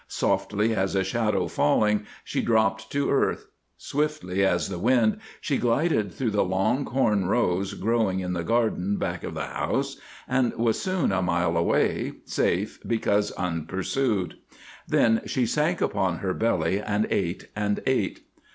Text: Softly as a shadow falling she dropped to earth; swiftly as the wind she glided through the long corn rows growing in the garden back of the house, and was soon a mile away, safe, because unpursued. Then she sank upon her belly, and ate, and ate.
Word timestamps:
Softly 0.07 0.73
as 0.73 0.95
a 0.95 1.03
shadow 1.03 1.45
falling 1.45 2.07
she 2.23 2.41
dropped 2.41 2.91
to 2.91 3.11
earth; 3.11 3.45
swiftly 3.77 4.43
as 4.43 4.67
the 4.67 4.79
wind 4.79 5.19
she 5.39 5.59
glided 5.59 6.11
through 6.11 6.31
the 6.31 6.43
long 6.43 6.85
corn 6.85 7.27
rows 7.27 7.75
growing 7.75 8.19
in 8.19 8.33
the 8.33 8.43
garden 8.43 8.97
back 8.97 9.23
of 9.23 9.35
the 9.35 9.45
house, 9.45 9.97
and 10.27 10.55
was 10.57 10.81
soon 10.81 11.11
a 11.11 11.21
mile 11.21 11.55
away, 11.55 12.13
safe, 12.25 12.79
because 12.87 13.31
unpursued. 13.37 14.33
Then 14.87 15.21
she 15.27 15.45
sank 15.45 15.81
upon 15.81 16.17
her 16.17 16.33
belly, 16.33 16.81
and 16.81 17.05
ate, 17.11 17.49
and 17.55 17.79
ate. 17.85 18.21